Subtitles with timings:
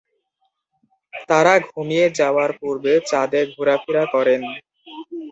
[1.29, 4.41] তারা ঘুমিয়ে যাওয়ার পূর্বে চাঁদে ঘুরা-ফিরা করেন।